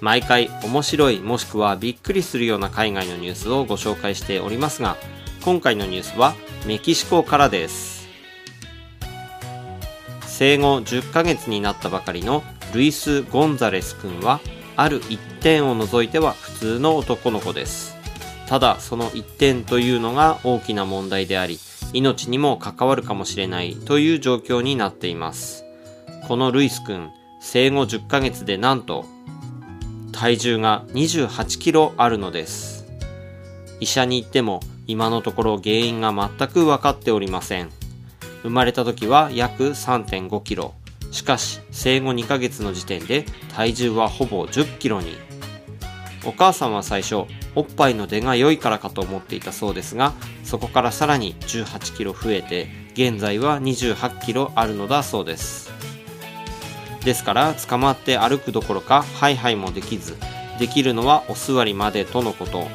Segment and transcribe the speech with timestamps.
[0.00, 4.96] 毎回面白いもしくはびっくりするような海外のニュースをご紹介しておりますが
[5.42, 6.34] 今回のニュースは
[6.66, 8.08] メキシコからです。
[10.26, 12.42] 生後10ヶ月になったばかりの
[12.74, 14.40] ルイス・ゴンザレス君は
[14.76, 17.96] ある一点を除いては普通の男の子です。
[18.46, 21.58] ただその一点というのが大きな問題であり
[21.92, 25.64] 命にも関わるかもしれないという状況になっています。
[26.28, 29.06] このルイス君生後10ヶ月でなんと
[30.16, 32.86] 体重が28キロあるのです。
[33.80, 37.68] 医者に行っても今のところ原因が全く分かっておりません。
[38.42, 40.72] 生まれた時は約3.5キロ。
[41.10, 45.18] しかし生後2ヶ月の時点で体重はほぼ10キロに。
[46.24, 50.12] お母さんは最初おっぱいの出が良いからかと思っていたそうですが
[50.44, 55.75] そこからさらに18キロ増えて現在は28キロあるのだそうです。
[57.06, 60.16] ですから捕まって歩くどころかハイハイもできず
[60.58, 62.66] できるのはお座りまでとのこと。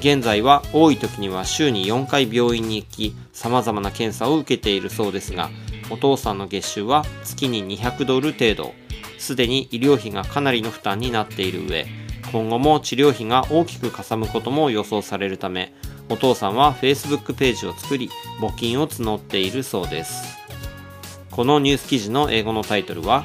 [0.00, 5.50] 現在は多い時には週に4回病院に行き様々な検査を受けているそうですが
[5.90, 8.74] お父さんの月収は月に200ドル程度。
[9.18, 11.86] すでに医療費がかなりの負担になっている上
[12.30, 15.72] 今後も治療費が大きくかさむことも予想されるため
[16.10, 18.10] お父さんは Facebook ページを作り
[18.40, 20.38] 募金を募っているそうです。
[21.38, 23.24] このニュース記事の英語のタイトルは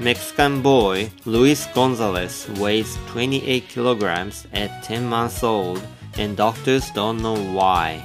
[0.00, 5.82] Mexican boy Luis Gonzalez weighs 28 kilograms at 10 months old
[6.16, 8.02] and doctors don't know why.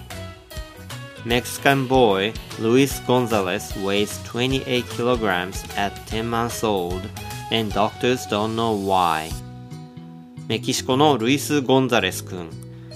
[1.23, 7.01] Mexican boy Luis Gonzalez weighs 28 kilograms at 10 months old
[7.49, 9.29] and doctors don't know why.
[10.49, 12.49] メキシコのルイス・ゴンザレス君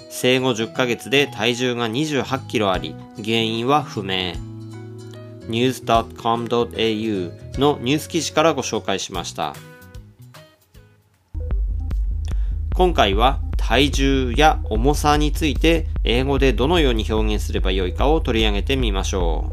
[0.09, 4.33] 生後10ヶ月で体重が28キロあり原因は不明
[5.49, 9.55] news.com.au のニュース記事からご紹介しました。
[12.73, 19.51] 今回は体重や重さについて英語でどのように表現すればよいかを取り上げてみましょ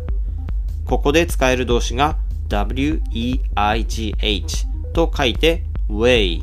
[0.85, 0.87] う。
[0.87, 2.19] ここで使える動詞が
[2.49, 4.45] weigh
[4.93, 6.43] と書いて weigh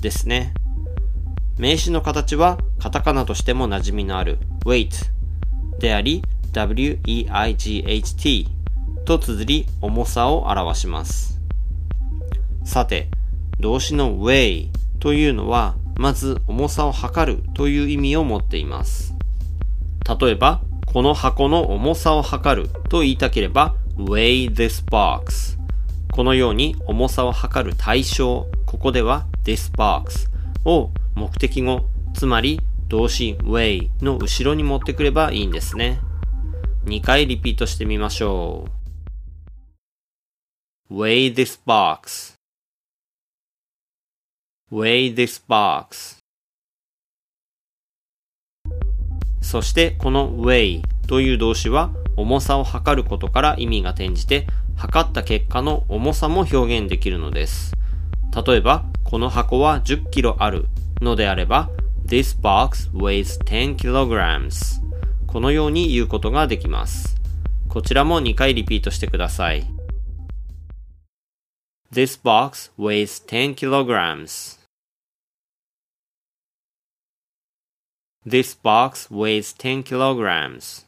[0.00, 0.52] ですね。
[1.58, 4.90] 名詞の形はカタカナとしても馴染みのある weight
[5.78, 8.53] であり weight
[9.04, 11.40] と綴り重さを表します。
[12.64, 13.08] さて、
[13.60, 19.14] 動詞の weigh というのは、まず重さを測るという意味を持っています。
[20.20, 25.58] 例えば、この箱の重さを測ると言いたければ weigh this box
[26.12, 30.30] このように重さを測る対象、ここでは this box
[30.64, 35.98] を目的語、つまり動詞 weigh の後ろに持ってくればいいんですね。
[36.84, 38.83] 2回リピートしてみましょう。
[40.96, 42.34] Weigh this box
[44.70, 46.18] weigh this box
[49.42, 54.46] そしてこの weigh という動詞は重さを測ることから意味が転じて
[54.76, 57.72] 測った結果の重さも表現できるのです。
[58.46, 60.66] 例えば、この箱は10キロある
[61.00, 61.70] のであれば
[62.06, 64.80] This box weighs 10 kilograms
[65.26, 67.16] このように言うことができます。
[67.68, 69.73] こちらも2回リピートしてください。
[71.94, 74.58] This box weighs 10 kilograms.
[78.26, 80.86] This box weighs 10 kilograms.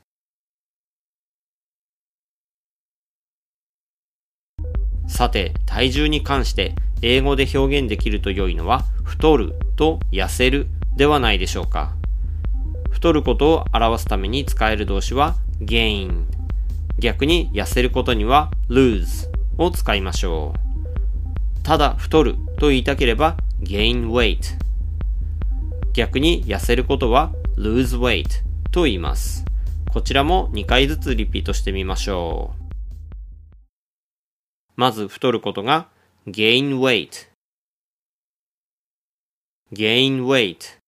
[5.06, 11.94] さて、体重に関して英語で表現できると良いのは太ると痩せるではないでしょうか。
[12.90, 16.24] 太ることを表すために使える動詞は gain。
[16.98, 20.65] 逆に痩せることには lose を使いましょう。
[21.66, 24.56] ただ太ると言いたければ gain weight。
[25.94, 29.44] 逆に痩せることは lose weight と言います。
[29.92, 33.52] こちらも2回ずつリピートしてみましょう。
[34.76, 35.88] まず太ることが
[36.28, 37.30] gain weight
[39.72, 40.78] gain weight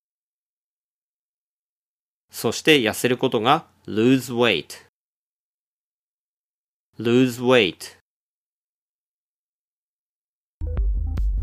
[2.31, 4.87] そして痩せることが lose weight
[7.01, 7.98] lose weight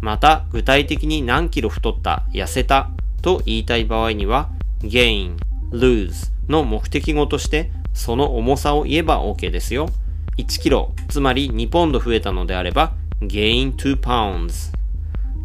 [0.02, 2.90] また具体的に何キロ太った痩せた
[3.22, 4.50] と言いたい場合には
[4.82, 5.38] gain,
[5.72, 9.90] lose の目的語としてその重さを言えば OK ですよ。
[10.38, 14.74] 1キロ、つまり2ポンド増えたのであれば gain 2 pounds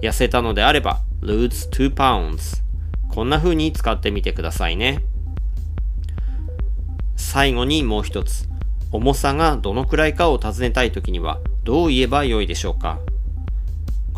[0.02, 2.62] 痩せたのであれば lose 2 pounds
[3.08, 5.04] こんな風に使ってみてくださいね。
[7.16, 8.48] 最後にもう一つ。
[8.92, 12.98] 重さがどのくらいかを尋ねたいときにはどう言えばよいでしょうか？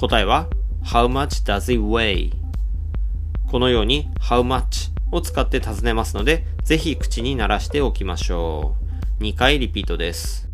[0.02, 0.48] 答えは
[0.82, 2.32] How much does it weigh?
[3.48, 8.74] このように How much を使って尋ねますのでぜひ口に鳴らしておきましょ
[9.20, 9.22] う。
[9.22, 10.48] 2回リピートです。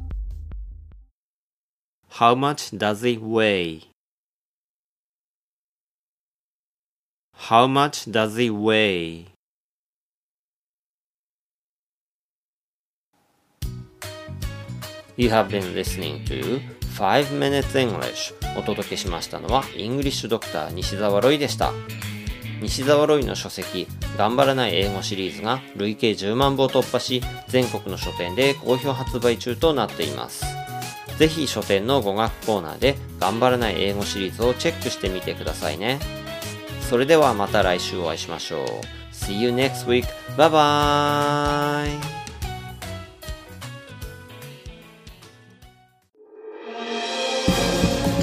[2.10, 3.84] How much does it weigh?
[7.34, 9.28] How much does it weigh?
[15.18, 16.60] You have been listening to
[16.96, 18.32] 5 Minutes English.
[18.56, 21.72] お届けしましたのはイングリッシュドクター西澤ロイでした。
[22.62, 30.44] 西澤ロイの書籍頑張らない英語シリーズが累計10万部を突破し全国の書店で好評発売中となっています。
[31.18, 35.98] ぜひ書店の語学コーナーで頑張らない英語シリーズをチェックしてみてくださいね。
[36.88, 38.66] それではまた来週お会いしましょう。
[39.12, 40.04] See you next week.
[40.36, 42.17] Bye bye!